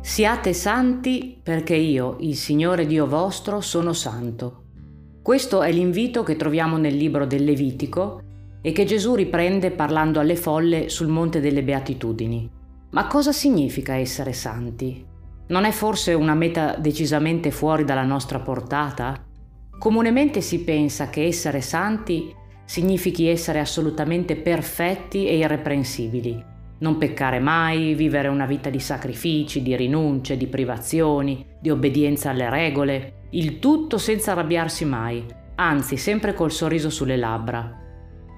[0.00, 4.62] Siate santi perché io, il Signore Dio vostro, sono santo.
[5.22, 8.20] Questo è l'invito che troviamo nel libro del Levitico
[8.60, 12.50] e che Gesù riprende parlando alle folle sul Monte delle Beatitudini.
[12.90, 15.04] Ma cosa significa essere santi?
[15.48, 19.20] Non è forse una meta decisamente fuori dalla nostra portata?
[19.78, 22.32] Comunemente si pensa che essere santi
[22.64, 29.76] significhi essere assolutamente perfetti e irreprensibili, non peccare mai, vivere una vita di sacrifici, di
[29.76, 35.24] rinunce, di privazioni, di obbedienza alle regole, il tutto senza arrabbiarsi mai,
[35.56, 37.80] anzi sempre col sorriso sulle labbra.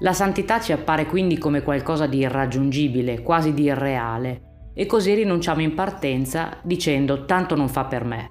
[0.00, 5.62] La santità ci appare quindi come qualcosa di irraggiungibile, quasi di irreale, e così rinunciamo
[5.62, 8.30] in partenza dicendo tanto non fa per me.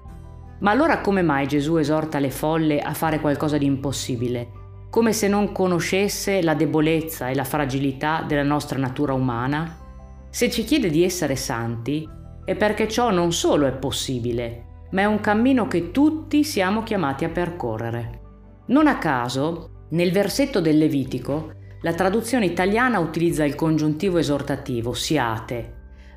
[0.60, 4.64] Ma allora come mai Gesù esorta le folle a fare qualcosa di impossibile?
[4.88, 9.84] Come se non conoscesse la debolezza e la fragilità della nostra natura umana?
[10.30, 12.08] Se ci chiede di essere santi
[12.44, 17.24] è perché ciò non solo è possibile, ma è un cammino che tutti siamo chiamati
[17.24, 18.20] a percorrere.
[18.66, 21.52] Non a caso, nel versetto del Levitico,
[21.82, 25.74] la traduzione italiana utilizza il congiuntivo esortativo siate,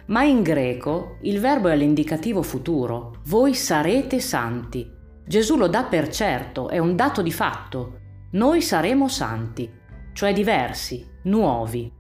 [0.08, 4.90] ma in greco il verbo è all'indicativo futuro, voi sarete santi.
[5.26, 8.00] Gesù lo dà per certo, è un dato di fatto.
[8.32, 9.70] Noi saremo santi,
[10.14, 11.92] cioè diversi, nuovi.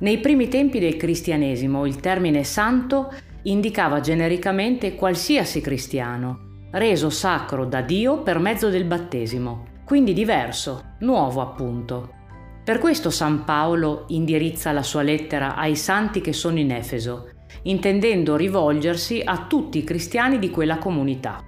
[0.00, 3.12] Nei primi tempi del cristianesimo il termine santo
[3.42, 11.40] indicava genericamente qualsiasi cristiano, reso sacro da Dio per mezzo del battesimo, quindi diverso, nuovo
[11.40, 12.18] appunto.
[12.64, 17.30] Per questo San Paolo indirizza la sua lettera ai santi che sono in Efeso
[17.62, 21.44] intendendo rivolgersi a tutti i cristiani di quella comunità.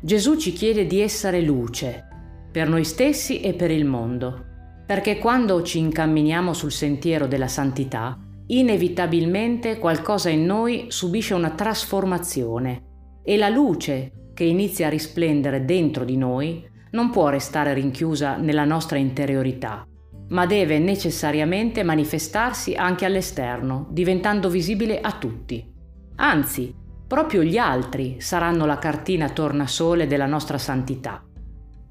[0.00, 2.06] Gesù ci chiede di essere luce,
[2.50, 4.46] per noi stessi e per il mondo,
[4.86, 12.82] perché quando ci incamminiamo sul sentiero della santità, inevitabilmente qualcosa in noi subisce una trasformazione
[13.22, 18.64] e la luce che inizia a risplendere dentro di noi non può restare rinchiusa nella
[18.64, 19.86] nostra interiorità,
[20.28, 25.70] ma deve necessariamente manifestarsi anche all'esterno, diventando visibile a tutti.
[26.16, 26.74] Anzi,
[27.06, 31.22] proprio gli altri saranno la cartina tornasole della nostra santità.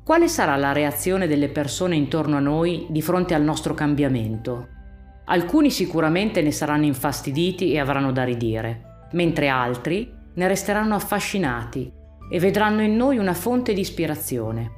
[0.04, 4.68] Quale sarà la reazione delle persone intorno a noi di fronte al nostro cambiamento?
[5.26, 11.94] Alcuni sicuramente ne saranno infastiditi e avranno da ridire, mentre altri ne resteranno affascinati
[12.32, 14.72] e vedranno in noi una fonte di ispirazione.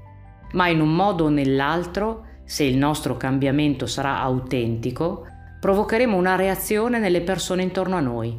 [0.52, 5.26] Ma in un modo o nell'altro se il nostro cambiamento sarà autentico,
[5.62, 8.38] provocheremo una reazione nelle persone intorno a noi,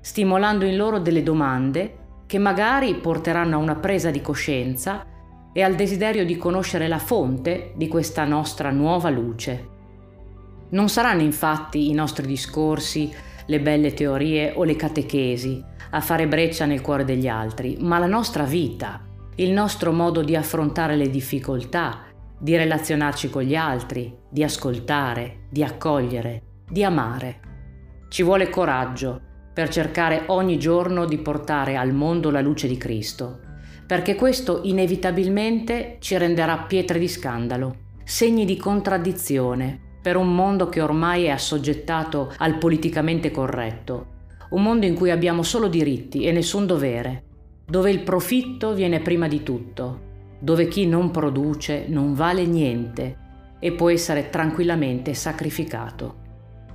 [0.00, 5.12] stimolando in loro delle domande che magari porteranno a una presa di coscienza
[5.56, 9.68] e al desiderio di conoscere la fonte di questa nostra nuova luce.
[10.70, 13.14] Non saranno infatti i nostri discorsi,
[13.46, 18.06] le belle teorie o le catechesi a fare breccia nel cuore degli altri, ma la
[18.06, 19.00] nostra vita,
[19.36, 22.06] il nostro modo di affrontare le difficoltà,
[22.36, 27.40] di relazionarci con gli altri, di ascoltare, di accogliere, di amare.
[28.08, 29.20] Ci vuole coraggio
[29.54, 33.38] per cercare ogni giorno di portare al mondo la luce di Cristo,
[33.86, 40.80] perché questo inevitabilmente ci renderà pietre di scandalo, segni di contraddizione per un mondo che
[40.80, 44.06] ormai è assoggettato al politicamente corretto,
[44.50, 47.22] un mondo in cui abbiamo solo diritti e nessun dovere,
[47.66, 50.12] dove il profitto viene prima di tutto
[50.44, 53.16] dove chi non produce non vale niente
[53.58, 56.20] e può essere tranquillamente sacrificato.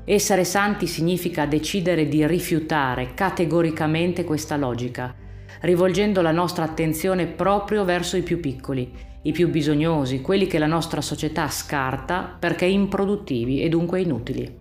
[0.06, 5.14] Essere santi significa decidere di rifiutare categoricamente questa logica,
[5.62, 8.92] rivolgendo la nostra attenzione proprio verso i più piccoli,
[9.24, 14.58] i più bisognosi, quelli che la nostra società scarta perché improduttivi e dunque inutili.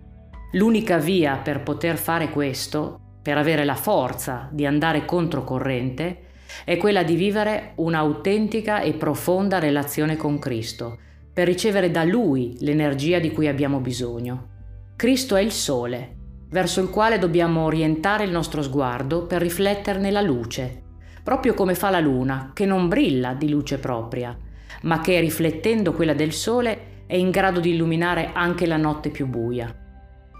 [0.53, 6.23] L'unica via per poter fare questo, per avere la forza di andare controcorrente,
[6.65, 10.97] è quella di vivere un'autentica e profonda relazione con Cristo,
[11.31, 14.47] per ricevere da Lui l'energia di cui abbiamo bisogno.
[14.95, 16.15] Cristo è il sole,
[16.49, 20.81] verso il quale dobbiamo orientare il nostro sguardo per rifletterne la luce,
[21.23, 24.35] proprio come fa la luna, che non brilla di luce propria,
[24.83, 29.27] ma che riflettendo quella del sole è in grado di illuminare anche la notte più
[29.27, 29.73] buia.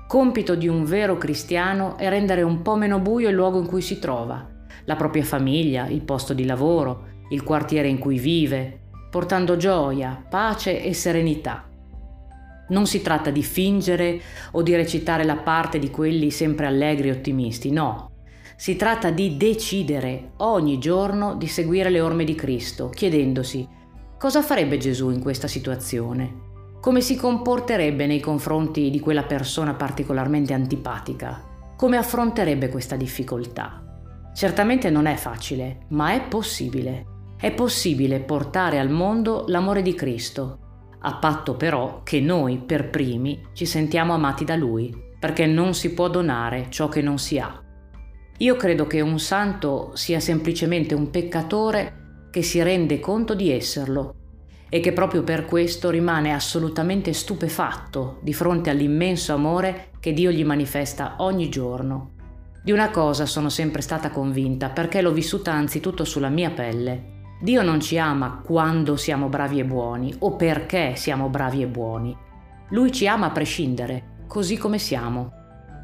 [0.07, 3.81] Compito di un vero cristiano è rendere un po' meno buio il luogo in cui
[3.81, 4.47] si trova,
[4.85, 8.79] la propria famiglia, il posto di lavoro, il quartiere in cui vive,
[9.11, 11.68] portando gioia, pace e serenità.
[12.69, 14.21] Non si tratta di fingere
[14.51, 18.11] o di recitare la parte di quelli sempre allegri e ottimisti, no.
[18.55, 23.67] Si tratta di decidere ogni giorno di seguire le orme di Cristo, chiedendosi
[24.17, 26.47] cosa farebbe Gesù in questa situazione,
[26.81, 31.41] come si comporterebbe nei confronti di quella persona particolarmente antipatica,
[31.77, 33.81] come affronterebbe questa difficoltà?
[34.33, 37.05] Certamente non è facile, ma è possibile.
[37.37, 40.68] È possibile portare al mondo l'amore di Cristo,
[41.01, 45.93] a patto però che noi per primi ci sentiamo amati da Lui, perché non si
[45.93, 47.63] può donare ciò che non si ha.
[48.37, 54.15] Io credo che un santo sia semplicemente un peccatore che si rende conto di esserlo
[54.69, 60.45] e che proprio per questo rimane assolutamente stupefatto di fronte all'immenso amore che Dio gli
[60.45, 62.11] manifesta ogni giorno.
[62.63, 67.17] Di una cosa sono sempre stata convinta perché l'ho vissuta anzitutto sulla mia pelle.
[67.41, 72.15] Dio non ci ama quando siamo bravi e buoni o perché siamo bravi e buoni.
[72.71, 75.31] Lui ci ama a prescindere, così come siamo.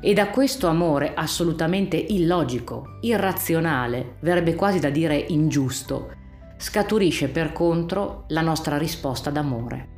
[0.02, 6.12] E da questo amore assolutamente illogico, irrazionale, verrebbe quasi da dire ingiusto,
[6.57, 9.94] scaturisce per contro la nostra risposta d'amore.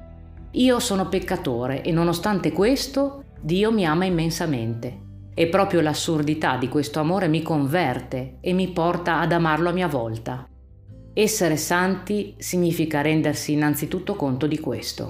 [0.51, 5.05] Io sono peccatore e nonostante questo Dio mi ama immensamente.
[5.33, 9.87] E proprio l'assurdità di questo amore mi converte e mi porta ad amarlo a mia
[9.87, 10.47] volta.
[11.19, 15.09] Essere santi significa rendersi innanzitutto conto di questo.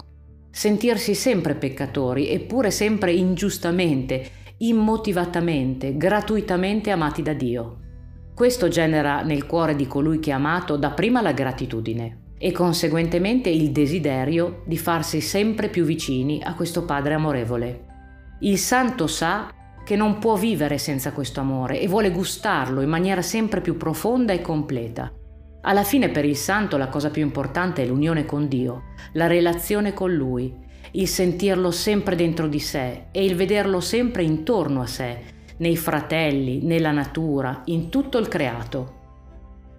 [0.50, 4.26] Sentirsi sempre peccatori, eppure sempre ingiustamente,
[4.60, 7.80] immotivatamente, gratuitamente amati da Dio.
[8.34, 13.72] Questo genera nel cuore di colui che ha amato dapprima la gratitudine e conseguentemente il
[13.72, 17.86] desiderio di farsi sempre più vicini a questo Padre amorevole.
[18.40, 19.52] Il santo sa
[19.84, 24.32] che non può vivere senza questo amore e vuole gustarlo in maniera sempre più profonda
[24.32, 25.12] e completa.
[25.62, 29.94] Alla fine per il santo la cosa più importante è l'unione con Dio, la relazione
[29.94, 30.54] con Lui,
[30.92, 36.62] il sentirlo sempre dentro di sé e il vederlo sempre intorno a sé, nei fratelli,
[36.64, 38.96] nella natura, in tutto il creato.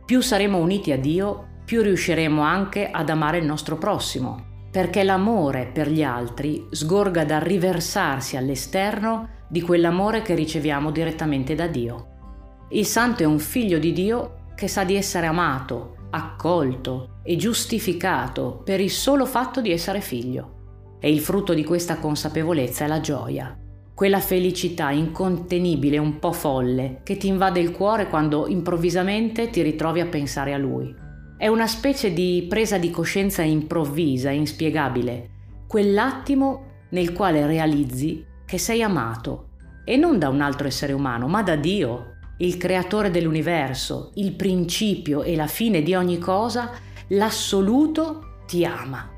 [0.05, 5.71] Più saremo uniti a Dio, più riusciremo anche ad amare il nostro prossimo, perché l'amore
[5.73, 12.07] per gli altri sgorga dal riversarsi all'esterno di quell'amore che riceviamo direttamente da Dio.
[12.71, 18.61] Il santo è un figlio di Dio che sa di essere amato, accolto e giustificato
[18.65, 20.97] per il solo fatto di essere figlio.
[20.99, 23.57] E il frutto di questa consapevolezza è la gioia,
[23.95, 30.01] quella felicità incontenibile, un po' folle, che ti invade il cuore quando improvvisamente ti ritrovi
[30.01, 30.93] a pensare a lui.
[31.37, 35.29] È una specie di presa di coscienza improvvisa, inspiegabile,
[35.69, 39.51] quell'attimo nel quale realizzi che sei amato,
[39.85, 45.23] e non da un altro essere umano, ma da Dio, il creatore dell'universo, il principio
[45.23, 46.71] e la fine di ogni cosa,
[47.09, 49.11] l'assoluto ti ama.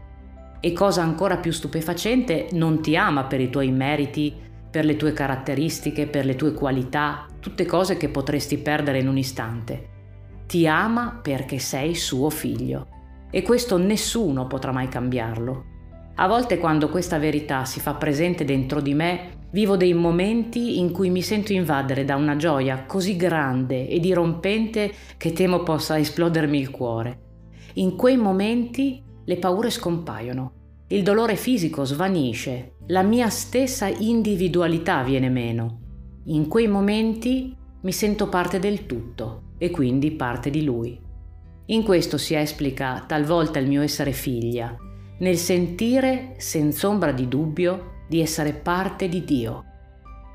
[0.61, 4.35] E cosa ancora più stupefacente, non ti ama per i tuoi meriti,
[4.71, 9.19] per le tue caratteristiche, per le tue qualità, tutte cose che potresti perdere in un
[9.19, 9.89] istante.
[10.47, 12.87] Ti ama perché sei suo figlio
[13.31, 15.65] e questo nessuno potrà mai cambiarlo.
[16.17, 20.93] A volte quando questa verità si fa presente dentro di me, vivo dei momenti in
[20.93, 26.59] cui mi sento invadere da una gioia così grande e dirompente che temo possa esplodermi
[26.59, 27.21] il cuore.
[27.75, 30.55] In quei momenti le paure scompaiono
[30.93, 35.83] il dolore fisico svanisce, la mia stessa individualità viene meno.
[36.25, 41.01] In quei momenti mi sento parte del tutto e quindi parte di lui.
[41.67, 44.77] In questo si esplica talvolta il mio essere figlia,
[45.21, 49.65] nel sentire, senza ombra di dubbio, di essere parte di Dio.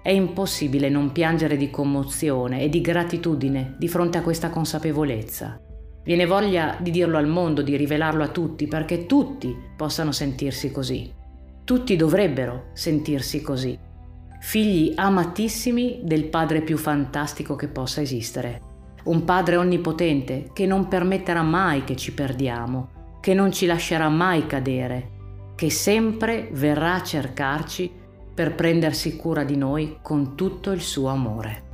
[0.01, 5.59] È impossibile non piangere di commozione e di gratitudine di fronte a questa consapevolezza.
[6.01, 11.11] Viene voglia di dirlo al mondo, di rivelarlo a tutti, perché tutti possano sentirsi così.
[11.65, 13.77] Tutti dovrebbero sentirsi così.
[14.39, 18.61] Figli amatissimi del Padre più fantastico che possa esistere.
[19.03, 24.45] Un Padre onnipotente che non permetterà mai che ci perdiamo, che non ci lascerà mai
[24.45, 25.14] cadere,
[25.55, 27.91] che sempre verrà a cercarci
[28.33, 31.64] per prendersi cura di noi con tutto il suo amore.